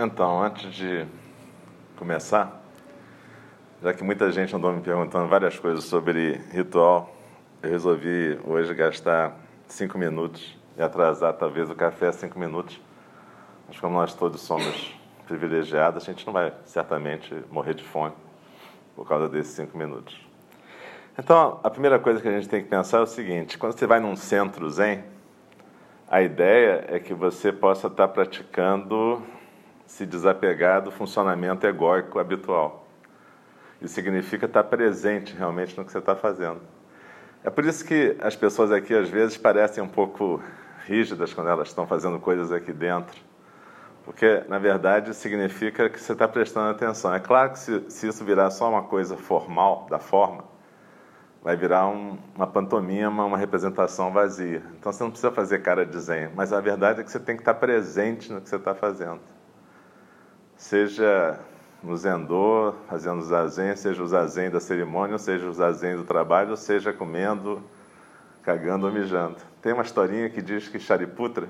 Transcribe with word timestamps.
Então, 0.00 0.40
antes 0.40 0.72
de 0.72 1.04
começar, 1.96 2.62
já 3.82 3.92
que 3.92 4.04
muita 4.04 4.30
gente 4.30 4.54
andou 4.54 4.72
me 4.72 4.80
perguntando 4.80 5.26
várias 5.26 5.58
coisas 5.58 5.82
sobre 5.82 6.40
ritual, 6.52 7.12
eu 7.60 7.68
resolvi 7.68 8.38
hoje 8.46 8.72
gastar 8.74 9.34
cinco 9.66 9.98
minutos 9.98 10.56
e 10.76 10.82
atrasar 10.82 11.32
talvez 11.32 11.68
o 11.68 11.74
café 11.74 12.12
cinco 12.12 12.38
minutos. 12.38 12.80
Mas 13.66 13.80
como 13.80 13.94
nós 13.94 14.14
todos 14.14 14.40
somos 14.40 14.96
privilegiados, 15.26 16.04
a 16.04 16.06
gente 16.12 16.24
não 16.24 16.32
vai 16.32 16.54
certamente 16.64 17.34
morrer 17.50 17.74
de 17.74 17.82
fome 17.82 18.14
por 18.94 19.04
causa 19.04 19.28
desses 19.28 19.54
cinco 19.54 19.76
minutos. 19.76 20.16
Então, 21.18 21.58
a 21.64 21.70
primeira 21.70 21.98
coisa 21.98 22.20
que 22.20 22.28
a 22.28 22.32
gente 22.32 22.48
tem 22.48 22.62
que 22.62 22.68
pensar 22.68 22.98
é 22.98 23.02
o 23.02 23.06
seguinte: 23.06 23.58
quando 23.58 23.76
você 23.76 23.84
vai 23.84 23.98
num 23.98 24.14
centro 24.14 24.70
zen, 24.70 25.02
a 26.08 26.22
ideia 26.22 26.84
é 26.86 27.00
que 27.00 27.12
você 27.12 27.50
possa 27.52 27.88
estar 27.88 28.06
praticando 28.06 29.20
se 29.88 30.04
desapegar 30.04 30.82
do 30.82 30.90
funcionamento 30.90 31.66
egóico 31.66 32.18
habitual. 32.18 32.86
Isso 33.80 33.94
significa 33.94 34.44
estar 34.44 34.62
presente 34.64 35.34
realmente 35.34 35.76
no 35.76 35.84
que 35.84 35.90
você 35.90 35.98
está 35.98 36.14
fazendo. 36.14 36.60
É 37.42 37.48
por 37.48 37.64
isso 37.64 37.84
que 37.86 38.14
as 38.20 38.36
pessoas 38.36 38.70
aqui 38.70 38.94
às 38.94 39.08
vezes 39.08 39.38
parecem 39.38 39.82
um 39.82 39.88
pouco 39.88 40.42
rígidas 40.84 41.32
quando 41.32 41.48
elas 41.48 41.68
estão 41.68 41.86
fazendo 41.86 42.20
coisas 42.20 42.52
aqui 42.52 42.70
dentro, 42.70 43.18
porque 44.04 44.44
na 44.46 44.58
verdade 44.58 45.14
significa 45.14 45.88
que 45.88 45.98
você 45.98 46.12
está 46.12 46.28
prestando 46.28 46.68
atenção. 46.68 47.14
É 47.14 47.18
claro 47.18 47.52
que 47.52 47.58
se, 47.58 47.84
se 47.88 48.08
isso 48.08 48.22
virar 48.26 48.50
só 48.50 48.68
uma 48.68 48.82
coisa 48.82 49.16
formal, 49.16 49.86
da 49.88 49.98
forma, 49.98 50.44
vai 51.42 51.56
virar 51.56 51.88
um, 51.88 52.18
uma 52.34 52.46
pantomima, 52.46 53.24
uma 53.24 53.38
representação 53.38 54.12
vazia. 54.12 54.62
Então 54.78 54.92
você 54.92 55.02
não 55.02 55.10
precisa 55.10 55.32
fazer 55.32 55.60
cara 55.60 55.86
de 55.86 55.98
zen, 55.98 56.28
mas 56.34 56.52
a 56.52 56.60
verdade 56.60 57.00
é 57.00 57.04
que 57.04 57.10
você 57.10 57.18
tem 57.18 57.36
que 57.36 57.42
estar 57.42 57.54
presente 57.54 58.30
no 58.30 58.42
que 58.42 58.50
você 58.50 58.56
está 58.56 58.74
fazendo 58.74 59.37
seja 60.58 61.38
no 61.82 61.96
zendô, 61.96 62.74
fazendo 62.88 63.22
zazen, 63.22 63.76
seja 63.76 64.02
o 64.02 64.06
zazen 64.08 64.50
da 64.50 64.58
cerimônia, 64.58 65.16
seja 65.16 65.46
o 65.46 65.52
zazen 65.52 65.96
do 65.96 66.04
trabalho, 66.04 66.56
seja 66.56 66.92
comendo, 66.92 67.62
cagando 68.42 68.86
ou 68.86 68.92
mijando. 68.92 69.36
Tem 69.62 69.72
uma 69.72 69.84
historinha 69.84 70.28
que 70.28 70.42
diz 70.42 70.68
que 70.68 70.80
Shariputra, 70.80 71.48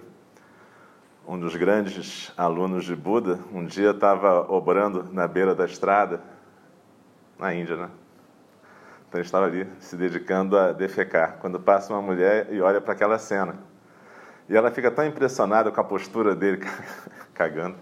um 1.26 1.38
dos 1.38 1.56
grandes 1.56 2.32
alunos 2.36 2.84
de 2.84 2.94
Buda, 2.94 3.38
um 3.52 3.64
dia 3.64 3.90
estava 3.90 4.50
obrando 4.52 5.04
na 5.12 5.26
beira 5.26 5.54
da 5.54 5.64
estrada, 5.64 6.20
na 7.38 7.54
Índia, 7.54 7.76
né? 7.76 7.90
Então 9.08 9.18
ele 9.18 9.26
estava 9.26 9.46
ali 9.46 9.66
se 9.80 9.96
dedicando 9.96 10.58
a 10.58 10.72
defecar. 10.72 11.38
Quando 11.40 11.58
passa 11.58 11.94
uma 11.94 12.02
mulher 12.02 12.48
e 12.50 12.60
olha 12.60 12.80
para 12.80 12.92
aquela 12.92 13.18
cena. 13.18 13.56
E 14.48 14.56
ela 14.56 14.70
fica 14.70 14.90
tão 14.90 15.06
impressionada 15.06 15.70
com 15.70 15.80
a 15.80 15.84
postura 15.84 16.34
dele 16.34 16.58
cagando, 17.32 17.76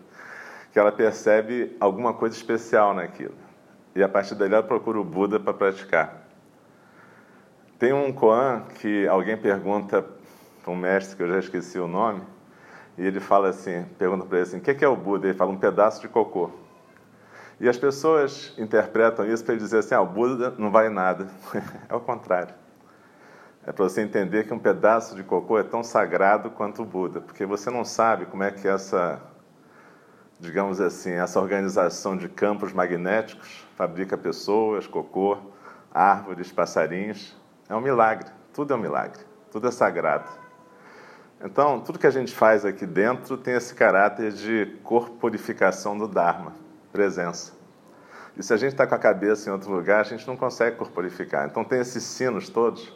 que 0.76 0.80
ela 0.80 0.92
percebe 0.92 1.74
alguma 1.80 2.12
coisa 2.12 2.36
especial 2.36 2.92
naquilo. 2.92 3.32
E 3.94 4.02
a 4.02 4.08
partir 4.10 4.34
dali 4.34 4.52
ela 4.52 4.62
procura 4.62 5.00
o 5.00 5.04
Buda 5.04 5.40
para 5.40 5.54
praticar. 5.54 6.28
Tem 7.78 7.94
um 7.94 8.12
koan 8.12 8.60
que 8.74 9.08
alguém 9.08 9.38
pergunta 9.38 10.04
para 10.62 10.70
um 10.70 10.76
mestre 10.76 11.16
que 11.16 11.22
eu 11.22 11.28
já 11.28 11.38
esqueci 11.38 11.78
o 11.78 11.88
nome, 11.88 12.20
e 12.98 13.06
ele 13.06 13.20
fala 13.20 13.48
assim, 13.48 13.86
pergunta 13.98 14.26
para 14.26 14.36
ele 14.36 14.46
assim, 14.48 14.58
o 14.58 14.60
que 14.60 14.84
é 14.84 14.86
o 14.86 14.94
Buda? 14.94 15.28
Ele 15.28 15.38
fala 15.38 15.50
um 15.50 15.56
pedaço 15.56 16.02
de 16.02 16.08
cocô. 16.08 16.50
E 17.58 17.66
as 17.70 17.78
pessoas 17.78 18.52
interpretam 18.58 19.24
isso 19.24 19.42
para 19.46 19.56
dizer 19.56 19.78
assim, 19.78 19.94
ah, 19.94 20.02
o 20.02 20.06
Buda 20.06 20.52
não 20.58 20.70
vai 20.70 20.90
nada. 20.90 21.26
é 21.88 21.94
o 21.94 22.00
contrário. 22.00 22.54
É 23.66 23.72
para 23.72 23.82
você 23.82 24.02
entender 24.02 24.46
que 24.46 24.52
um 24.52 24.58
pedaço 24.58 25.16
de 25.16 25.22
cocô 25.22 25.58
é 25.58 25.62
tão 25.62 25.82
sagrado 25.82 26.50
quanto 26.50 26.82
o 26.82 26.84
Buda, 26.84 27.22
porque 27.22 27.46
você 27.46 27.70
não 27.70 27.82
sabe 27.82 28.26
como 28.26 28.42
é 28.42 28.50
que 28.50 28.68
essa 28.68 29.34
digamos 30.38 30.80
assim, 30.80 31.12
essa 31.12 31.40
organização 31.40 32.16
de 32.16 32.28
campos 32.28 32.72
magnéticos 32.72 33.66
fabrica 33.76 34.16
pessoas, 34.16 34.86
cocô, 34.86 35.38
árvores, 35.92 36.52
passarinhos. 36.52 37.36
É 37.68 37.74
um 37.74 37.80
milagre, 37.80 38.30
tudo 38.52 38.72
é 38.72 38.76
um 38.76 38.80
milagre, 38.80 39.20
tudo 39.50 39.68
é 39.68 39.70
sagrado. 39.70 40.30
Então, 41.42 41.80
tudo 41.80 41.98
que 41.98 42.06
a 42.06 42.10
gente 42.10 42.34
faz 42.34 42.64
aqui 42.64 42.86
dentro 42.86 43.36
tem 43.36 43.54
esse 43.54 43.74
caráter 43.74 44.32
de 44.32 44.78
corporificação 44.82 45.96
do 45.96 46.08
Dharma, 46.08 46.54
presença. 46.92 47.52
E 48.36 48.42
se 48.42 48.52
a 48.52 48.56
gente 48.56 48.72
está 48.72 48.86
com 48.86 48.94
a 48.94 48.98
cabeça 48.98 49.48
em 49.48 49.52
outro 49.52 49.70
lugar, 49.70 50.00
a 50.00 50.04
gente 50.04 50.26
não 50.26 50.36
consegue 50.36 50.76
corporificar. 50.76 51.46
Então, 51.46 51.64
tem 51.64 51.80
esses 51.80 52.02
sinos 52.04 52.48
todos 52.48 52.94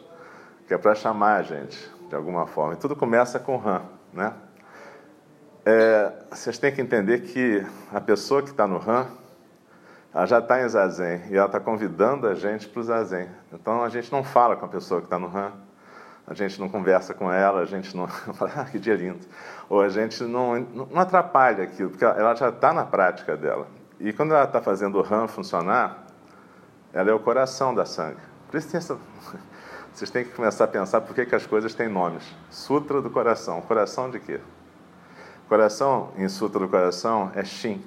que 0.67 0.73
é 0.73 0.77
para 0.77 0.95
chamar 0.95 1.35
a 1.37 1.41
gente, 1.43 1.91
de 2.07 2.15
alguma 2.15 2.47
forma. 2.47 2.73
E 2.73 2.77
tudo 2.77 2.95
começa 2.95 3.39
com 3.39 3.57
Ram, 3.57 3.83
né? 4.13 4.33
É, 5.63 6.11
vocês 6.31 6.57
têm 6.57 6.73
que 6.73 6.81
entender 6.81 7.21
que 7.21 7.63
a 7.93 8.01
pessoa 8.01 8.41
que 8.41 8.49
está 8.49 8.65
no 8.65 8.79
RAM, 8.79 9.07
ela 10.11 10.25
já 10.25 10.39
está 10.39 10.59
em 10.59 10.67
Zazen 10.67 11.21
e 11.29 11.37
ela 11.37 11.45
está 11.45 11.59
convidando 11.59 12.27
a 12.27 12.33
gente 12.33 12.67
para 12.67 12.79
o 12.79 12.83
Zazen. 12.83 13.29
Então 13.53 13.83
a 13.83 13.89
gente 13.89 14.11
não 14.11 14.23
fala 14.23 14.55
com 14.55 14.65
a 14.65 14.67
pessoa 14.67 15.01
que 15.01 15.05
está 15.05 15.19
no 15.19 15.27
RAM, 15.27 15.51
a 16.25 16.33
gente 16.33 16.59
não 16.59 16.67
conversa 16.67 17.13
com 17.13 17.31
ela, 17.31 17.61
a 17.61 17.65
gente 17.65 17.95
não 17.95 18.07
fala, 18.33 18.51
ah, 18.55 18.65
que 18.65 18.79
dia 18.79 18.95
lindo. 18.95 19.19
Ou 19.69 19.81
a 19.81 19.89
gente 19.89 20.23
não, 20.23 20.59
não 20.59 20.99
atrapalha 20.99 21.63
aquilo, 21.63 21.91
porque 21.91 22.05
ela 22.05 22.33
já 22.33 22.49
está 22.49 22.73
na 22.73 22.83
prática 22.83 23.37
dela. 23.37 23.67
E 23.99 24.11
quando 24.11 24.33
ela 24.33 24.45
está 24.45 24.61
fazendo 24.61 24.97
o 24.97 25.03
RAM 25.03 25.27
funcionar, 25.27 26.07
ela 26.91 27.11
é 27.11 27.13
o 27.13 27.19
coração 27.19 27.75
da 27.75 27.85
sangue. 27.85 28.21
Por 28.49 28.57
isso 28.57 28.69
tem 28.69 28.79
essa... 28.79 28.97
Vocês 29.93 30.09
têm 30.09 30.23
que 30.23 30.31
começar 30.31 30.63
a 30.63 30.67
pensar 30.67 31.01
por 31.01 31.13
que, 31.13 31.25
que 31.25 31.35
as 31.35 31.45
coisas 31.45 31.75
têm 31.75 31.89
nomes. 31.89 32.23
Sutra 32.49 33.01
do 33.01 33.09
coração. 33.09 33.61
Coração 33.61 34.09
de 34.09 34.21
quê? 34.21 34.39
Coração, 35.51 36.13
em 36.15 36.29
Sutra 36.29 36.61
do 36.61 36.69
Coração, 36.69 37.29
é 37.35 37.43
Shin. 37.43 37.83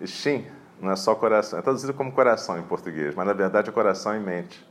E 0.00 0.06
Shin 0.06 0.46
não 0.80 0.92
é 0.92 0.94
só 0.94 1.16
coração, 1.16 1.58
é 1.58 1.62
traduzido 1.62 1.92
como 1.92 2.12
coração 2.12 2.56
em 2.60 2.62
português, 2.62 3.12
mas 3.12 3.26
na 3.26 3.32
verdade 3.32 3.68
é 3.68 3.72
coração 3.72 4.14
e 4.14 4.20
mente. 4.20 4.64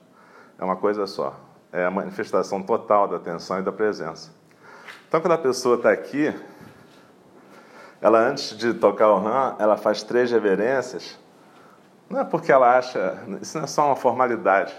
É 0.57 0.63
uma 0.63 0.77
coisa 0.77 1.05
só. 1.05 1.35
É 1.73 1.83
a 1.83 1.91
manifestação 1.91 2.63
total 2.63 3.05
da 3.05 3.17
atenção 3.17 3.59
e 3.59 3.63
da 3.63 3.73
presença. 3.73 4.31
Então, 5.09 5.19
quando 5.19 5.33
a 5.33 5.37
pessoa 5.37 5.75
está 5.75 5.91
aqui, 5.91 6.33
ela 7.99 8.17
antes 8.19 8.57
de 8.57 8.73
tocar 8.73 9.09
o 9.09 9.19
RAM, 9.19 9.57
ela 9.59 9.75
faz 9.75 10.01
três 10.01 10.31
reverências. 10.31 11.19
Não 12.09 12.21
é 12.21 12.23
porque 12.23 12.49
ela 12.49 12.77
acha, 12.77 13.21
isso 13.41 13.57
não 13.57 13.65
é 13.65 13.67
só 13.67 13.87
uma 13.87 13.97
formalidade. 13.97 14.73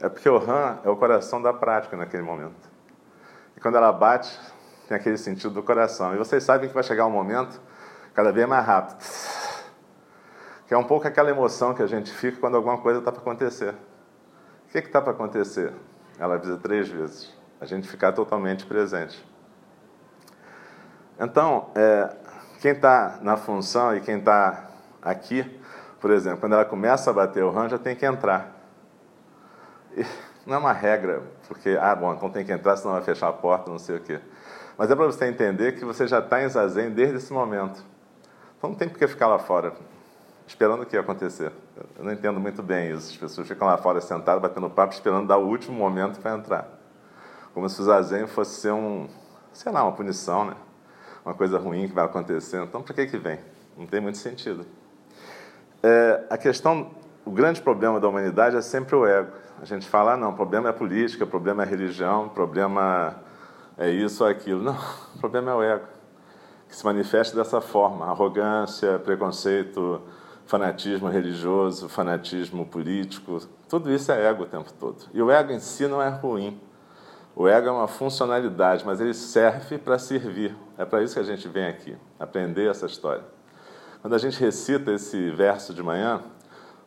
É 0.00 0.08
porque 0.08 0.28
o 0.28 0.38
RAM 0.38 0.80
é 0.84 0.90
o 0.90 0.96
coração 0.96 1.40
da 1.40 1.52
prática 1.52 1.96
naquele 1.96 2.24
momento. 2.24 2.68
E 3.56 3.60
quando 3.60 3.76
ela 3.76 3.92
bate, 3.92 4.36
tem 4.88 4.96
aquele 4.96 5.18
sentido 5.18 5.50
do 5.50 5.62
coração. 5.62 6.14
E 6.14 6.16
vocês 6.16 6.42
sabem 6.42 6.66
que 6.66 6.74
vai 6.74 6.82
chegar 6.82 7.04
um 7.06 7.10
momento 7.10 7.60
cada 8.14 8.32
vez 8.32 8.48
mais 8.48 8.64
rápido. 8.64 9.04
Que 10.66 10.72
é 10.72 10.78
um 10.78 10.84
pouco 10.84 11.06
aquela 11.06 11.30
emoção 11.30 11.74
que 11.74 11.82
a 11.82 11.86
gente 11.86 12.10
fica 12.10 12.40
quando 12.40 12.56
alguma 12.56 12.78
coisa 12.78 12.98
está 12.98 13.12
para 13.12 13.20
acontecer. 13.20 13.74
O 14.66 14.70
que 14.70 14.78
está 14.78 15.00
para 15.00 15.12
acontecer? 15.12 15.74
Ela 16.18 16.36
avisa 16.36 16.56
três 16.56 16.88
vezes. 16.88 17.32
A 17.60 17.66
gente 17.66 17.86
ficar 17.86 18.12
totalmente 18.12 18.64
presente. 18.64 19.22
Então, 21.20 21.70
é, 21.74 22.16
quem 22.60 22.72
está 22.72 23.18
na 23.20 23.36
função 23.36 23.94
e 23.94 24.00
quem 24.00 24.18
está 24.18 24.70
aqui, 25.02 25.60
por 26.00 26.10
exemplo, 26.10 26.40
quando 26.40 26.54
ela 26.54 26.64
começa 26.64 27.10
a 27.10 27.12
bater 27.12 27.42
o 27.44 27.50
rã, 27.50 27.68
já 27.68 27.78
tem 27.78 27.94
que 27.94 28.06
entrar. 28.06 28.56
E 29.96 30.04
não 30.46 30.54
é 30.54 30.58
uma 30.58 30.72
regra, 30.72 31.22
porque, 31.46 31.76
ah, 31.80 31.94
bom, 31.94 32.14
então 32.14 32.30
tem 32.30 32.44
que 32.44 32.52
entrar, 32.52 32.76
senão 32.76 32.94
vai 32.94 33.02
fechar 33.02 33.28
a 33.28 33.32
porta, 33.32 33.70
não 33.70 33.78
sei 33.78 33.96
o 33.96 34.00
quê. 34.00 34.20
Mas 34.78 34.92
é 34.92 34.94
para 34.94 35.06
você 35.06 35.26
entender 35.26 35.72
que 35.72 35.84
você 35.84 36.06
já 36.06 36.20
está 36.20 36.40
em 36.40 36.48
zazen 36.48 36.90
desde 36.90 37.16
esse 37.16 37.32
momento. 37.32 37.84
Então 38.56 38.70
não 38.70 38.76
tem 38.76 38.88
por 38.88 38.96
que 38.96 39.08
ficar 39.08 39.26
lá 39.26 39.40
fora, 39.40 39.72
esperando 40.46 40.84
o 40.84 40.86
que 40.86 40.94
ia 40.94 41.00
acontecer. 41.00 41.50
Eu 41.98 42.04
não 42.04 42.12
entendo 42.12 42.38
muito 42.38 42.62
bem 42.62 42.92
isso. 42.92 43.10
As 43.10 43.16
pessoas 43.16 43.48
ficam 43.48 43.66
lá 43.66 43.76
fora 43.76 44.00
sentadas, 44.00 44.40
batendo 44.40 44.70
papo, 44.70 44.94
esperando 44.94 45.26
dar 45.26 45.36
o 45.36 45.48
último 45.48 45.76
momento 45.76 46.20
para 46.20 46.36
entrar. 46.36 46.68
Como 47.52 47.68
se 47.68 47.80
o 47.80 47.84
zazen 47.84 48.28
fosse 48.28 48.60
ser 48.60 48.72
um, 48.72 49.08
sei 49.52 49.72
lá, 49.72 49.82
uma 49.82 49.92
punição, 49.92 50.44
né? 50.44 50.54
Uma 51.24 51.34
coisa 51.34 51.58
ruim 51.58 51.88
que 51.88 51.94
vai 51.94 52.04
acontecer. 52.04 52.62
Então, 52.62 52.80
para 52.80 52.94
que 52.94 53.06
que 53.06 53.18
vem? 53.18 53.40
Não 53.76 53.84
tem 53.84 54.00
muito 54.00 54.18
sentido. 54.18 54.64
É, 55.82 56.24
a 56.30 56.38
questão, 56.38 56.92
o 57.24 57.32
grande 57.32 57.60
problema 57.60 57.98
da 57.98 58.08
humanidade 58.08 58.56
é 58.56 58.62
sempre 58.62 58.94
o 58.94 59.04
ego. 59.04 59.32
A 59.60 59.64
gente 59.64 59.88
fala, 59.88 60.12
ah, 60.12 60.16
não, 60.16 60.30
o 60.30 60.34
problema 60.34 60.68
é 60.68 60.72
política, 60.72 61.24
o 61.24 61.26
problema 61.26 61.64
é 61.64 61.66
religião, 61.66 62.26
o 62.26 62.30
problema 62.30 63.26
é 63.78 63.88
isso 63.88 64.24
ou 64.24 64.30
aquilo. 64.30 64.62
Não, 64.62 64.74
o 65.14 65.18
problema 65.18 65.52
é 65.52 65.54
o 65.54 65.62
ego, 65.62 65.86
que 66.68 66.76
se 66.76 66.84
manifesta 66.84 67.36
dessa 67.36 67.60
forma: 67.60 68.06
arrogância, 68.06 68.98
preconceito, 68.98 70.02
fanatismo 70.44 71.08
religioso, 71.08 71.88
fanatismo 71.88 72.66
político. 72.66 73.40
Tudo 73.68 73.92
isso 73.92 74.10
é 74.10 74.26
ego 74.26 74.42
o 74.42 74.46
tempo 74.46 74.72
todo. 74.72 75.04
E 75.14 75.22
o 75.22 75.30
ego 75.30 75.52
em 75.52 75.60
si 75.60 75.86
não 75.86 76.02
é 76.02 76.08
ruim. 76.08 76.60
O 77.36 77.46
ego 77.46 77.68
é 77.68 77.70
uma 77.70 77.86
funcionalidade, 77.86 78.84
mas 78.84 79.00
ele 79.00 79.14
serve 79.14 79.78
para 79.78 79.96
servir. 79.96 80.56
É 80.76 80.84
para 80.84 81.02
isso 81.02 81.14
que 81.14 81.20
a 81.20 81.22
gente 81.24 81.46
vem 81.46 81.66
aqui, 81.66 81.96
aprender 82.18 82.68
essa 82.68 82.86
história. 82.86 83.22
Quando 84.00 84.14
a 84.14 84.18
gente 84.18 84.40
recita 84.40 84.92
esse 84.92 85.30
verso 85.30 85.72
de 85.72 85.82
manhã, 85.82 86.20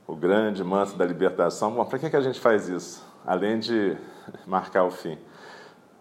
o 0.06 0.16
grande 0.16 0.62
manto 0.62 0.98
da 0.98 1.06
libertação, 1.06 1.72
bom, 1.72 1.86
para 1.86 2.00
que, 2.00 2.10
que 2.10 2.16
a 2.18 2.22
gente 2.22 2.40
faz 2.40 2.68
isso? 2.68 3.02
Além 3.26 3.60
de 3.60 3.96
marcar 4.46 4.84
o 4.84 4.92
fim. 4.92 5.18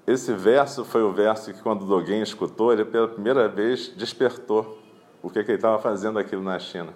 Esse 0.07 0.33
verso 0.33 0.85
foi 0.85 1.03
o 1.03 1.13
verso 1.13 1.53
que, 1.53 1.63
quando 1.63 1.85
Dogen 1.85 2.23
escutou, 2.23 2.73
ele 2.73 2.85
pela 2.85 3.09
primeira 3.09 3.49
vez 3.49 3.89
despertou 3.89 4.79
por 5.21 5.33
que, 5.33 5.45
que 5.45 5.51
ele 5.51 5.59
estava 5.59 5.79
fazendo 5.79 6.19
aquilo 6.19 6.43
na 6.43 6.59
China. 6.59 6.93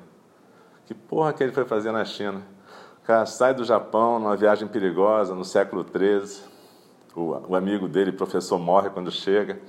Que 0.87 0.95
porra 0.95 1.33
que 1.33 1.43
ele 1.43 1.53
foi 1.53 1.65
fazer 1.65 1.93
na 1.93 2.05
China? 2.05 2.43
O 3.03 3.06
cara 3.06 3.27
sai 3.27 3.55
do 3.55 3.65
Japão 3.65 4.19
numa 4.19 4.37
viagem 4.37 4.67
perigosa 4.67 5.35
no 5.35 5.45
século 5.45 5.85
XIII. 5.85 6.43
O, 7.15 7.51
o 7.51 7.55
amigo 7.55 7.87
dele, 7.87 8.12
professor, 8.12 8.59
morre 8.59 8.91
quando 8.91 9.11
chega. 9.11 9.61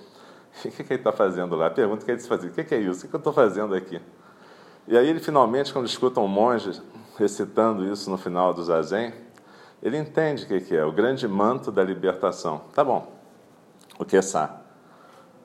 O 0.58 0.62
que, 0.72 0.84
que 0.84 0.94
ele 0.94 1.02
está 1.02 1.12
fazendo 1.12 1.56
lá? 1.56 1.70
Pergunta 1.70 2.06
que 2.06 2.12
ele 2.12 2.20
se 2.20 2.28
fazia: 2.28 2.50
o 2.50 2.54
que, 2.54 2.64
que 2.64 2.74
é 2.74 2.80
isso? 2.80 3.00
O 3.00 3.02
que, 3.04 3.08
que 3.10 3.16
eu 3.16 3.20
estou 3.20 3.34
fazendo 3.34 3.76
aqui? 3.76 4.02
E 4.88 4.98
aí 4.98 5.10
ele 5.10 5.20
finalmente, 5.20 5.74
quando 5.74 5.86
escuta 5.86 6.20
um 6.20 6.28
monge 6.28 6.82
recitando 7.18 7.86
isso 7.86 8.10
no 8.10 8.18
final 8.18 8.54
do 8.54 8.64
zazen, 8.64 9.14
ele 9.82 9.98
entende 9.98 10.46
o 10.46 10.48
que, 10.48 10.62
que 10.62 10.76
é, 10.76 10.86
o 10.86 10.92
grande 10.92 11.28
manto 11.28 11.72
da 11.72 11.84
libertação. 11.84 12.62
Tá 12.74 12.84
bom, 12.84 13.15
o 13.98 14.06
que 14.06 14.18
é? 14.18 14.22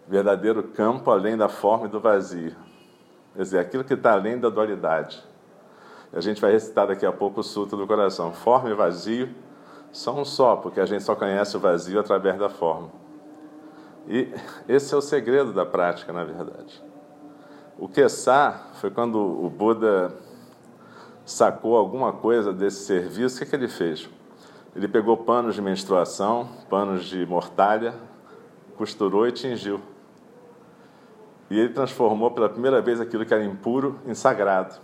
Verdadeiro 0.08 0.62
campo 0.62 1.11
além 1.11 1.37
da 1.37 1.49
forma 1.49 1.87
e 1.87 1.88
do 1.88 2.00
vazio. 2.00 2.56
Quer 3.35 3.43
dizer, 3.43 3.58
aquilo 3.58 3.85
que 3.85 3.94
está 3.94 4.12
além 4.12 4.38
da 4.38 4.49
dualidade. 4.49 5.23
A 6.12 6.20
gente 6.20 6.41
vai 6.41 6.50
recitar 6.50 6.88
daqui 6.88 7.06
a 7.06 7.12
pouco 7.12 7.41
o 7.41 7.44
Sutra 7.44 7.76
do 7.76 7.87
Coração. 7.87 8.32
Forma 8.32 8.70
e 8.70 8.75
vazio 8.75 9.32
são 9.93 10.20
um 10.20 10.25
só, 10.25 10.56
porque 10.56 10.81
a 10.81 10.87
gente 10.87 11.05
só 11.05 11.14
conhece 11.14 11.56
o 11.56 11.61
vazio 11.61 12.00
através 12.00 12.38
da 12.38 12.49
forma. 12.49 12.91
E 14.08 14.32
esse 14.69 14.93
é 14.93 14.97
o 14.97 15.00
segredo 15.00 15.52
da 15.52 15.64
prática, 15.64 16.12
na 16.12 16.25
verdade. 16.25 16.82
O 17.79 17.88
Kessá 17.88 18.70
foi 18.75 18.91
quando 18.91 19.17
o 19.17 19.49
Buda 19.49 20.12
sacou 21.25 21.76
alguma 21.76 22.12
coisa 22.12 22.52
desse 22.52 22.85
serviço, 22.85 23.37
o 23.37 23.38
que, 23.38 23.47
que 23.47 23.56
ele 23.56 23.69
fez? 23.69 24.08
Ele 24.75 24.88
pegou 24.88 25.17
panos 25.17 25.55
de 25.55 25.62
menstruação, 25.62 26.49
panos 26.69 27.05
de 27.05 27.25
mortalha, 27.25 27.94
costurou 28.81 29.29
e 29.29 29.32
tingiu. 29.32 29.79
E 31.50 31.61
ele 31.61 31.69
transformou 31.69 32.31
pela 32.31 32.49
primeira 32.49 32.81
vez 32.81 32.99
aquilo 32.99 33.27
que 33.27 33.35
era 33.35 33.44
impuro 33.44 34.00
em 34.06 34.15
sagrado, 34.15 34.77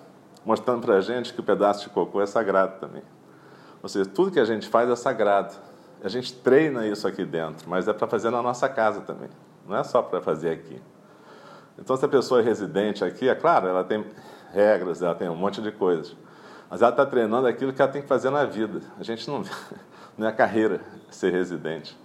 mostrando 0.44 0.82
para 0.82 0.96
a 0.96 1.00
gente 1.00 1.32
que 1.32 1.40
o 1.40 1.42
pedaço 1.42 1.84
de 1.84 1.88
cocô 1.88 2.20
é 2.20 2.26
sagrado 2.26 2.78
também. 2.78 3.02
Ou 3.82 3.88
seja, 3.88 4.04
tudo 4.04 4.30
que 4.30 4.38
a 4.38 4.44
gente 4.44 4.68
faz 4.68 4.90
é 4.90 4.96
sagrado. 4.96 5.54
A 6.04 6.10
gente 6.10 6.34
treina 6.34 6.86
isso 6.86 7.08
aqui 7.08 7.24
dentro, 7.24 7.70
mas 7.70 7.88
é 7.88 7.92
para 7.94 8.06
fazer 8.06 8.28
na 8.28 8.42
nossa 8.42 8.68
casa 8.68 9.00
também. 9.00 9.30
Não 9.66 9.74
é 9.74 9.82
só 9.82 10.02
para 10.02 10.20
fazer 10.20 10.50
aqui. 10.50 10.78
Então, 11.78 11.96
se 11.96 12.04
a 12.04 12.08
pessoa 12.08 12.40
é 12.40 12.44
residente 12.44 13.02
aqui, 13.02 13.30
é 13.30 13.34
claro, 13.34 13.66
ela 13.66 13.82
tem 13.82 14.04
regras, 14.52 15.00
ela 15.00 15.14
tem 15.14 15.30
um 15.30 15.36
monte 15.36 15.62
de 15.62 15.72
coisas. 15.72 16.14
Mas 16.68 16.82
ela 16.82 16.90
está 16.90 17.06
treinando 17.06 17.46
aquilo 17.46 17.72
que 17.72 17.80
ela 17.80 17.90
tem 17.90 18.02
que 18.02 18.08
fazer 18.08 18.28
na 18.28 18.44
vida. 18.44 18.82
A 19.00 19.02
gente 19.02 19.26
não, 19.26 19.42
não 20.18 20.28
é 20.28 20.32
carreira 20.32 20.82
ser 21.10 21.32
residente. 21.32 21.96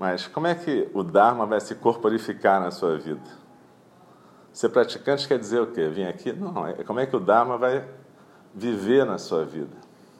Mas 0.00 0.26
como 0.26 0.46
é 0.46 0.54
que 0.54 0.88
o 0.94 1.02
Dharma 1.02 1.44
vai 1.44 1.60
se 1.60 1.74
corporificar 1.74 2.58
na 2.58 2.70
sua 2.70 2.96
vida? 2.96 3.20
Ser 4.50 4.70
praticante 4.70 5.28
quer 5.28 5.38
dizer 5.38 5.60
o 5.60 5.66
quê? 5.66 5.88
Vim 5.88 6.04
aqui? 6.04 6.32
Não, 6.32 6.66
é 6.66 6.82
como 6.82 7.00
é 7.00 7.04
que 7.04 7.14
o 7.14 7.20
Dharma 7.20 7.58
vai 7.58 7.86
viver 8.54 9.04
na 9.04 9.18
sua 9.18 9.44
vida. 9.44 9.76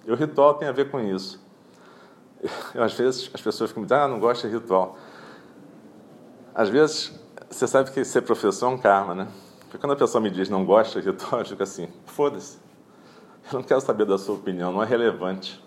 E 0.06 0.12
o 0.12 0.14
ritual 0.14 0.52
tem 0.52 0.68
a 0.68 0.72
ver 0.72 0.90
com 0.90 1.00
isso. 1.00 1.42
Eu, 2.74 2.82
às 2.82 2.92
vezes 2.92 3.30
as 3.32 3.40
pessoas 3.40 3.70
ficam 3.70 3.80
me 3.80 3.86
dizendo, 3.86 4.02
ah, 4.02 4.08
não 4.08 4.20
gosto 4.20 4.46
de 4.46 4.52
ritual. 4.52 4.98
Às 6.54 6.68
vezes, 6.68 7.18
você 7.48 7.66
sabe 7.66 7.90
que 7.90 8.04
ser 8.04 8.20
professor 8.20 8.66
é 8.66 8.74
um 8.74 8.78
karma, 8.78 9.14
né? 9.14 9.28
Porque 9.60 9.78
quando 9.78 9.92
a 9.92 9.96
pessoa 9.96 10.20
me 10.20 10.30
diz 10.30 10.50
não 10.50 10.62
gosta 10.62 11.00
de 11.00 11.08
ritual, 11.08 11.40
eu 11.40 11.46
fico 11.46 11.62
assim, 11.62 11.88
foda-se. 12.04 12.58
Eu 13.50 13.60
não 13.60 13.62
quero 13.62 13.80
saber 13.80 14.04
da 14.04 14.18
sua 14.18 14.34
opinião, 14.34 14.72
não 14.72 14.82
é 14.82 14.86
relevante. 14.86 15.64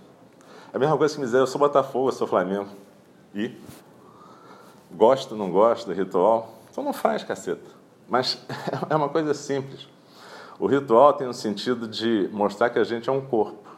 É 0.72 0.78
a 0.78 0.80
mesma 0.80 0.96
coisa 1.00 1.16
que 1.16 1.20
me 1.20 1.26
dizer, 1.26 1.40
eu 1.40 1.48
sou 1.48 1.58
Botafogo, 1.58 2.10
eu 2.10 2.14
sou 2.14 2.28
Flamengo. 2.28 2.70
E? 3.34 3.58
Gosto, 4.96 5.36
não 5.36 5.50
gosto 5.52 5.88
do 5.88 5.94
ritual? 5.94 6.54
Então 6.70 6.84
não 6.84 6.94
faz, 6.94 7.24
caceta. 7.24 7.70
Mas 8.08 8.46
é 8.90 8.96
uma 8.96 9.10
coisa 9.10 9.34
simples. 9.34 9.88
O 10.60 10.68
ritual 10.68 11.14
tem 11.14 11.28
um 11.28 11.34
sentido 11.34 11.88
de 11.88 12.30
mostrar 12.32 12.70
que 12.70 12.78
a 12.78 12.84
gente 12.84 13.10
é 13.10 13.12
um 13.12 13.22
corpo. 13.22 13.70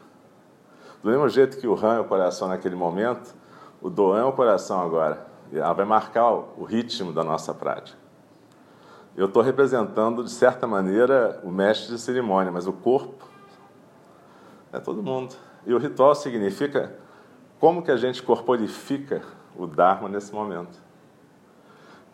Do 1.02 1.10
mesmo 1.10 1.28
jeito 1.28 1.58
que 1.58 1.66
o 1.66 1.74
ram 1.74 1.94
é 1.94 2.00
o 2.00 2.04
coração 2.04 2.48
naquele 2.48 2.76
momento, 2.76 3.34
o 3.80 3.88
doan 3.88 4.20
é 4.20 4.24
o 4.24 4.32
coração 4.32 4.80
agora. 4.80 5.26
Ela 5.52 5.72
vai 5.72 5.84
marcar 5.86 6.32
o 6.32 6.64
ritmo 6.64 7.12
da 7.12 7.24
nossa 7.24 7.54
prática. 7.54 7.98
Eu 9.16 9.26
estou 9.26 9.42
representando, 9.42 10.22
de 10.22 10.30
certa 10.30 10.66
maneira, 10.66 11.40
o 11.42 11.50
mestre 11.50 11.94
de 11.94 12.00
cerimônia, 12.00 12.52
mas 12.52 12.66
o 12.66 12.72
corpo 12.72 13.26
é 14.72 14.78
todo 14.78 15.02
mundo. 15.02 15.34
E 15.64 15.72
o 15.72 15.78
ritual 15.78 16.14
significa 16.14 16.94
como 17.58 17.82
que 17.82 17.90
a 17.90 17.96
gente 17.96 18.22
corporifica 18.22 19.22
o 19.56 19.66
Dharma 19.66 20.08
nesse 20.08 20.34
momento. 20.34 20.85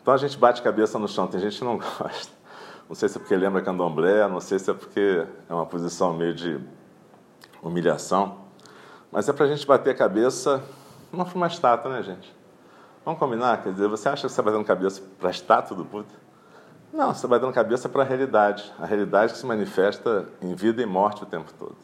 Então 0.02 0.12
a 0.12 0.16
gente 0.16 0.36
bate 0.36 0.60
cabeça 0.60 0.98
no 0.98 1.06
chão, 1.06 1.28
tem 1.28 1.40
gente 1.40 1.58
que 1.58 1.64
não 1.64 1.78
gosta. 1.98 2.32
Não 2.88 2.94
sei 2.94 3.08
se 3.08 3.16
é 3.16 3.20
porque 3.20 3.36
lembra 3.36 3.62
candomblé, 3.62 4.28
não 4.28 4.40
sei 4.40 4.58
se 4.58 4.70
é 4.70 4.74
porque 4.74 5.26
é 5.48 5.54
uma 5.54 5.64
posição 5.64 6.12
meio 6.12 6.34
de 6.34 6.60
humilhação, 7.62 8.38
mas 9.10 9.28
é 9.28 9.32
para 9.32 9.46
a 9.46 9.48
gente 9.48 9.64
bater 9.66 9.90
a 9.90 9.94
cabeça 9.94 10.62
não 11.12 11.24
para 11.24 11.36
uma 11.36 11.46
estátua, 11.46 11.92
né, 11.92 12.02
gente? 12.02 12.34
Vamos 13.04 13.20
combinar? 13.20 13.62
Quer 13.62 13.72
dizer, 13.72 13.88
você 13.88 14.08
acha 14.08 14.22
que 14.22 14.28
você 14.28 14.32
está 14.32 14.42
batendo 14.42 14.64
cabeça 14.64 15.02
para 15.18 15.28
a 15.28 15.30
estátua 15.30 15.76
do 15.76 15.84
Buda? 15.84 16.08
Não, 16.92 17.08
você 17.08 17.18
está 17.18 17.28
batendo 17.28 17.52
cabeça 17.52 17.88
para 17.88 18.02
a 18.02 18.04
realidade. 18.04 18.72
A 18.78 18.86
realidade 18.86 19.32
que 19.32 19.38
se 19.38 19.46
manifesta 19.46 20.28
em 20.40 20.54
vida 20.54 20.82
e 20.82 20.86
morte 20.86 21.22
o 21.22 21.26
tempo 21.26 21.52
todo. 21.58 21.76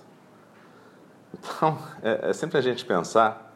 Então, 1.35 1.79
é, 2.03 2.31
é 2.31 2.33
sempre 2.33 2.59
a 2.59 2.61
gente 2.61 2.85
pensar 2.85 3.48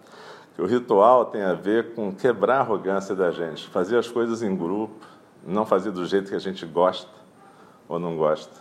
que 0.54 0.62
o 0.62 0.66
ritual 0.66 1.26
tem 1.26 1.42
a 1.42 1.54
ver 1.54 1.94
com 1.94 2.14
quebrar 2.14 2.58
a 2.58 2.60
arrogância 2.60 3.14
da 3.14 3.30
gente, 3.30 3.68
fazer 3.68 3.98
as 3.98 4.08
coisas 4.08 4.42
em 4.42 4.54
grupo, 4.54 4.94
não 5.46 5.64
fazer 5.64 5.90
do 5.90 6.04
jeito 6.06 6.28
que 6.28 6.36
a 6.36 6.40
gente 6.40 6.66
gosta 6.66 7.10
ou 7.88 7.98
não 7.98 8.16
gosta. 8.16 8.60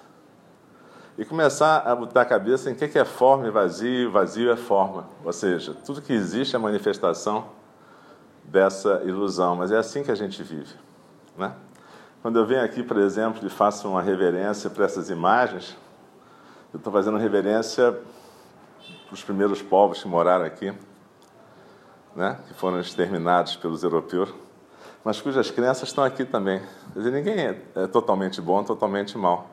E 1.17 1.25
começar 1.25 1.79
a 1.79 1.95
botar 1.95 2.21
a 2.21 2.25
cabeça 2.25 2.71
em 2.71 2.75
que 2.75 2.97
é 2.97 3.05
forma 3.05 3.47
e 3.47 3.51
vazio, 3.51 4.11
vazio 4.11 4.49
é 4.49 4.55
forma. 4.55 5.07
Ou 5.23 5.33
seja, 5.33 5.73
tudo 5.85 6.01
que 6.01 6.13
existe 6.13 6.55
é 6.55 6.59
manifestação 6.59 7.49
dessa 8.43 9.01
ilusão, 9.05 9.55
mas 9.55 9.71
é 9.71 9.77
assim 9.77 10.03
que 10.03 10.11
a 10.11 10.15
gente 10.15 10.41
vive. 10.41 10.73
Né? 11.37 11.53
Quando 12.21 12.39
eu 12.39 12.45
venho 12.45 12.63
aqui, 12.63 12.81
por 12.81 12.97
exemplo, 12.97 13.45
e 13.45 13.49
faço 13.49 13.87
uma 13.89 14.01
reverência 14.01 14.69
para 14.69 14.85
essas 14.85 15.09
imagens, 15.09 15.77
eu 16.73 16.77
estou 16.77 16.91
fazendo 16.91 17.17
reverência 17.17 17.99
os 19.11 19.21
primeiros 19.23 19.61
povos 19.61 20.01
que 20.01 20.07
moraram 20.07 20.45
aqui, 20.45 20.73
né, 22.15 22.39
que 22.47 22.53
foram 22.53 22.79
exterminados 22.79 23.55
pelos 23.55 23.83
europeus, 23.83 24.33
mas 25.03 25.19
cujas 25.19 25.49
crenças 25.49 25.89
estão 25.89 26.03
aqui 26.03 26.25
também. 26.25 26.61
Quer 26.93 26.99
dizer, 26.99 27.11
ninguém 27.11 27.39
é, 27.39 27.61
é 27.75 27.87
totalmente 27.87 28.39
bom, 28.39 28.63
totalmente 28.63 29.17
mal. 29.17 29.49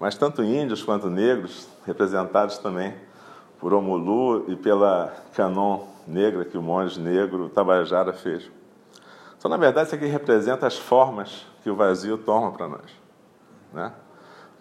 Mas 0.00 0.16
tanto 0.16 0.42
índios 0.42 0.82
quanto 0.82 1.08
negros, 1.08 1.68
representados 1.86 2.58
também 2.58 2.94
por 3.60 3.72
Omulu 3.72 4.50
e 4.50 4.56
pela 4.56 5.14
Canon 5.34 5.86
negra 6.06 6.44
que 6.44 6.58
o 6.58 6.62
monge 6.62 6.98
negro 6.98 7.48
Tabajara 7.48 8.12
fez. 8.12 8.50
Então, 9.38 9.48
na 9.48 9.56
verdade, 9.56 9.86
isso 9.86 9.94
aqui 9.94 10.06
representa 10.06 10.66
as 10.66 10.76
formas 10.76 11.46
que 11.62 11.70
o 11.70 11.76
vazio 11.76 12.18
toma 12.18 12.50
para 12.50 12.68
nós. 12.68 12.90
Né? 13.72 13.92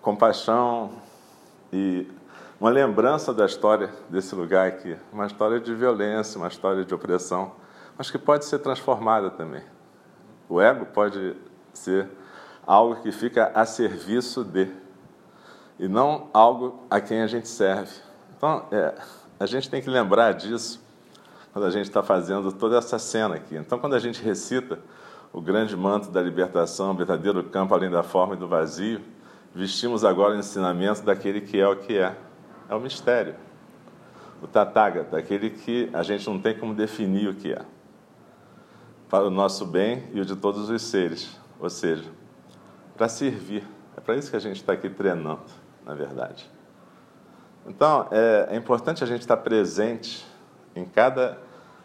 Compaixão 0.01 0.91
e 1.73 2.07
uma 2.61 2.69
lembrança 2.69 3.33
da 3.33 3.43
história 3.43 3.89
desse 4.07 4.35
lugar 4.35 4.67
aqui, 4.67 4.95
uma 5.11 5.25
história 5.25 5.59
de 5.59 5.73
violência, 5.73 6.37
uma 6.37 6.47
história 6.47 6.85
de 6.85 6.93
opressão, 6.93 7.53
mas 7.97 8.11
que 8.11 8.19
pode 8.19 8.45
ser 8.45 8.59
transformada 8.59 9.31
também. 9.31 9.63
O 10.47 10.61
ego 10.61 10.85
pode 10.85 11.35
ser 11.73 12.07
algo 12.63 13.01
que 13.01 13.11
fica 13.11 13.51
a 13.55 13.65
serviço 13.65 14.43
de, 14.43 14.69
e 15.79 15.87
não 15.87 16.29
algo 16.31 16.85
a 16.87 17.01
quem 17.01 17.23
a 17.23 17.25
gente 17.25 17.47
serve. 17.47 17.95
Então, 18.37 18.67
é, 18.71 18.93
a 19.39 19.47
gente 19.47 19.67
tem 19.67 19.81
que 19.81 19.89
lembrar 19.89 20.33
disso 20.33 20.79
quando 21.53 21.65
a 21.65 21.71
gente 21.71 21.87
está 21.87 22.03
fazendo 22.03 22.51
toda 22.51 22.77
essa 22.77 22.99
cena 22.99 23.37
aqui. 23.37 23.55
Então, 23.55 23.79
quando 23.79 23.95
a 23.95 23.99
gente 23.99 24.21
recita 24.21 24.77
o 25.33 25.41
grande 25.41 25.75
manto 25.75 26.11
da 26.11 26.21
libertação, 26.21 26.91
o 26.91 26.93
verdadeiro 26.93 27.43
campo 27.43 27.73
além 27.73 27.89
da 27.89 28.03
forma 28.03 28.35
e 28.35 28.37
do 28.37 28.47
vazio, 28.47 29.01
vestimos 29.51 30.05
agora 30.05 30.35
o 30.35 30.37
ensinamento 30.37 31.01
daquele 31.01 31.41
que 31.41 31.59
é 31.59 31.67
o 31.67 31.75
que 31.75 31.97
é 31.97 32.15
é 32.71 32.75
o 32.75 32.79
mistério. 32.79 33.35
O 34.41 34.47
Tathagata, 34.47 35.17
aquele 35.17 35.49
que 35.49 35.89
a 35.93 36.01
gente 36.01 36.27
não 36.27 36.39
tem 36.39 36.57
como 36.57 36.73
definir 36.73 37.27
o 37.27 37.35
que 37.35 37.51
é. 37.51 37.61
Para 39.09 39.25
o 39.25 39.29
nosso 39.29 39.65
bem 39.65 40.05
e 40.13 40.21
o 40.21 40.25
de 40.25 40.37
todos 40.37 40.69
os 40.69 40.81
seres. 40.81 41.37
Ou 41.59 41.69
seja, 41.69 42.09
para 42.95 43.09
servir. 43.09 43.67
É 43.95 43.99
para 43.99 44.15
isso 44.15 44.31
que 44.31 44.37
a 44.37 44.39
gente 44.39 44.55
está 44.55 44.71
aqui 44.71 44.89
treinando, 44.89 45.41
na 45.85 45.93
verdade. 45.93 46.49
Então, 47.67 48.07
é, 48.09 48.47
é 48.51 48.55
importante 48.55 49.03
a 49.03 49.07
gente 49.07 49.21
estar 49.21 49.37
presente 49.37 50.25
em 50.73 50.85
cada 50.85 51.37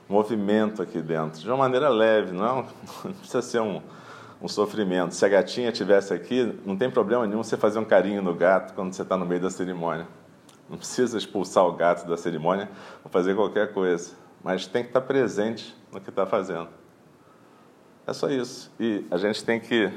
movimento 0.09 0.81
aqui 0.81 1.03
dentro, 1.03 1.41
de 1.41 1.49
uma 1.49 1.57
maneira 1.57 1.89
leve, 1.89 2.33
não, 2.33 2.61
é 2.61 2.65
não 3.05 3.13
precisa 3.13 3.43
ser 3.43 3.61
um, 3.61 3.83
um 4.41 4.47
sofrimento. 4.47 5.17
Se 5.17 5.27
a 5.27 5.29
gatinha 5.29 5.71
estivesse 5.71 6.15
aqui, 6.15 6.57
não 6.65 6.77
tem 6.77 6.89
problema 6.89 7.27
nenhum 7.27 7.43
você 7.43 7.57
fazer 7.57 7.81
um 7.81 7.85
carinho 7.85 8.23
no 8.23 8.33
gato 8.33 8.73
quando 8.73 8.93
você 8.93 9.03
está 9.03 9.17
no 9.17 9.27
meio 9.27 9.41
da 9.41 9.51
cerimônia. 9.51 10.07
Não 10.69 10.77
precisa 10.77 11.17
expulsar 11.17 11.65
o 11.65 11.73
gato 11.73 12.07
da 12.07 12.17
cerimônia 12.17 12.69
ou 13.05 13.11
fazer 13.11 13.35
qualquer 13.35 13.73
coisa, 13.73 14.15
mas 14.43 14.67
tem 14.67 14.83
que 14.83 14.91
estar 14.91 15.01
presente 15.01 15.77
no 15.93 16.01
que 16.01 16.11
está 16.11 16.27
fazendo. 16.27 16.69
É 18.07 18.13
só 18.13 18.29
isso. 18.29 18.73
E 18.79 19.05
a 19.11 19.17
gente 19.17 19.45
tem 19.45 19.61
que 19.61 19.93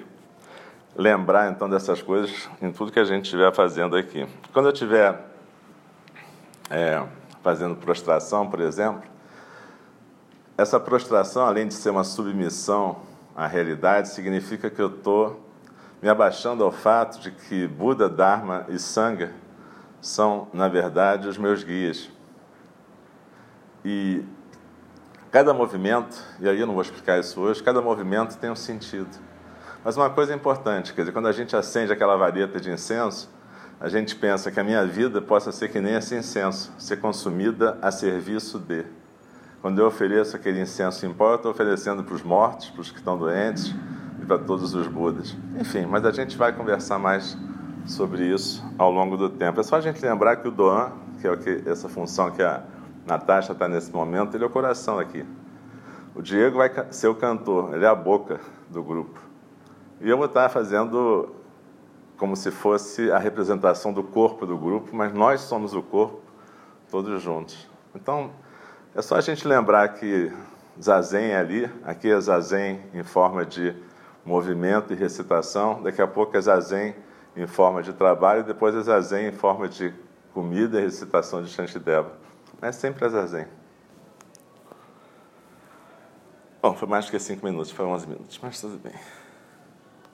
lembrar 0.96 1.52
então 1.52 1.70
dessas 1.70 2.02
coisas 2.02 2.50
em 2.62 2.72
tudo 2.72 2.92
que 2.92 3.00
a 3.00 3.04
gente 3.04 3.26
estiver 3.26 3.54
fazendo 3.54 3.96
aqui. 3.96 4.28
Quando 4.52 4.68
eu 4.68 4.74
estiver 4.74 5.26
é, 6.70 7.04
fazendo 7.42 7.76
prostração, 7.76 8.50
por 8.50 8.60
exemplo, 8.60 9.04
essa 10.58 10.80
prostração, 10.80 11.46
além 11.46 11.68
de 11.68 11.74
ser 11.74 11.90
uma 11.90 12.04
submissão 12.04 13.00
à 13.36 13.48
realidade, 13.48 14.10
significa 14.10 14.70
que 14.70 14.82
eu 14.82 14.88
estou 14.88 15.48
me 16.02 16.10
abaixando 16.10 16.64
ao 16.64 16.72
fato 16.72 17.20
de 17.20 17.32
que 17.32 17.68
Buda, 17.68 18.10
Dharma 18.10 18.66
e 18.70 18.78
Sangha 18.78 19.34
são, 20.02 20.48
na 20.54 20.68
verdade, 20.68 21.28
os 21.28 21.38
meus 21.38 21.64
guias. 21.64 22.10
E 23.84 24.24
cada 25.32 25.54
movimento, 25.54 26.22
e 26.40 26.50
aí 26.50 26.60
eu 26.60 26.68
não 26.68 26.74
vou 26.74 26.82
explicar 26.82 27.20
isso 27.20 27.40
hoje, 27.40 27.62
cada 27.62 27.82
movimento 27.82 28.38
tem 28.38 28.50
um 28.50 28.56
sentido. 28.56 29.10
Mas 29.84 29.96
uma 29.96 30.10
coisa 30.10 30.34
importante, 30.34 30.94
quer 30.94 31.02
dizer, 31.02 31.12
quando 31.14 31.28
a 31.28 31.32
gente 31.32 31.56
acende 31.56 31.92
aquela 31.92 32.18
vareta 32.18 32.60
de 32.60 32.70
incenso, 32.70 33.30
a 33.80 33.88
gente 33.88 34.16
pensa 34.16 34.52
que 34.52 34.60
a 34.60 34.64
minha 34.64 34.86
vida 34.86 35.22
possa 35.22 35.52
ser 35.54 35.70
que 35.70 35.80
nem 35.80 35.96
esse 35.96 36.14
incenso, 36.14 36.74
ser 36.78 36.98
consumida 36.98 37.78
a 37.82 37.90
serviço 37.92 38.60
de. 38.60 38.86
Quando 39.62 39.80
eu 39.80 39.88
ofereço 39.88 40.36
aquele 40.36 40.62
incenso 40.62 41.06
em 41.06 41.14
pó, 41.14 41.32
eu 41.32 41.36
estou 41.36 41.52
oferecendo 41.52 42.04
para 42.04 42.14
os 42.14 42.22
mortos, 42.22 42.70
para 42.70 42.82
os 42.82 42.92
que 42.92 42.98
estão 42.98 43.18
doentes 43.18 43.74
e 44.22 44.26
para 44.26 44.38
todos 44.38 44.74
os 44.74 44.88
Budas. 44.88 45.36
Enfim, 45.58 45.86
mas 45.86 46.04
a 46.06 46.12
gente 46.12 46.38
vai 46.38 46.52
conversar 46.52 47.00
mais 47.00 47.38
sobre 47.90 48.24
isso 48.26 48.64
ao 48.78 48.92
longo 48.92 49.18
do 49.18 49.30
tempo. 49.30 49.60
É 49.60 49.64
só 49.64 49.78
a 49.78 49.82
gente 49.82 50.02
lembrar 50.02 50.38
que 50.38 50.48
o 50.48 50.52
Doan, 50.52 50.92
que 51.20 51.28
é 51.28 51.36
que, 51.36 51.64
essa 51.68 51.90
função 51.90 52.32
que 52.32 52.42
a 52.42 52.64
Natasha 53.06 53.54
está 53.54 53.68
nesse 53.68 53.92
momento, 53.92 54.36
ele 54.36 54.44
é 54.44 54.48
o 54.48 54.50
coração 54.50 55.00
aqui. 55.00 55.26
O 56.16 56.22
Diego 56.22 56.58
vai 56.58 56.72
ser 56.92 57.08
o 57.08 57.16
cantor, 57.16 57.74
ele 57.74 57.86
é 57.86 57.88
a 57.88 57.96
boca 57.96 58.40
do 58.70 58.84
grupo. 58.84 59.20
E 60.00 60.10
eu 60.10 60.18
vou 60.18 60.28
estar 60.28 60.50
fazendo 60.50 61.36
como 62.18 62.36
se 62.36 62.52
fosse 62.52 63.12
a 63.12 63.18
representação 63.18 63.92
do 63.92 64.04
corpo 64.04 64.46
do 64.46 64.58
grupo, 64.58 64.96
mas 64.96 65.14
nós 65.14 65.42
somos 65.42 65.74
o 65.74 65.82
corpo, 65.82 66.20
todos 66.92 67.22
juntos. 67.22 67.68
Então, 67.96 68.32
é 68.94 69.02
só 69.02 69.16
a 69.16 69.22
gente 69.22 69.48
lembrar 69.48 69.88
que 69.90 70.32
Zazen 70.82 71.32
é 71.32 71.38
ali, 71.38 71.70
aqui 71.84 72.10
é 72.10 72.20
Zazen 72.20 72.82
em 72.94 73.04
forma 73.04 73.46
de 73.46 73.76
movimento 74.26 74.94
e 74.94 74.96
recitação, 74.96 75.82
daqui 75.82 76.02
a 76.02 76.08
pouco 76.08 76.38
é 76.38 76.42
Zazen 76.42 76.94
em 77.36 77.48
forma 77.48 77.82
de 77.82 77.94
trabalho, 77.94 78.42
e 78.42 78.44
depois 78.44 78.76
é 78.76 78.82
Zazen 78.82 79.28
em 79.28 79.32
forma 79.32 79.68
de 79.68 79.94
comida 80.34 80.80
e 80.80 80.84
recitação 80.84 81.42
de 81.44 81.50
Shantideva. 81.50 82.12
É 82.62 82.72
sempre 82.72 83.06
a 83.06 83.10
Zazen. 83.10 83.48
Bom, 86.62 86.76
foi 86.76 86.88
mais 86.88 87.06
do 87.06 87.12
que 87.12 87.20
cinco 87.20 87.46
minutos, 87.46 87.72
foi 87.72 87.86
onze 87.86 88.06
minutos, 88.06 88.38
mas 88.42 88.60
tudo 88.60 88.78
bem. 88.78 88.94